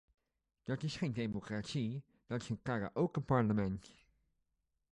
[0.63, 3.91] Dat is geen democratie, dat is een karaoke-parlement!